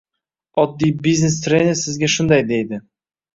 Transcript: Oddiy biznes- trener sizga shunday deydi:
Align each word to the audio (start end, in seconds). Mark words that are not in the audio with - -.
Oddiy 0.61 0.93
biznes- 1.07 1.37
trener 1.49 1.77
sizga 1.83 2.11
shunday 2.15 2.43
deydi: 2.55 2.81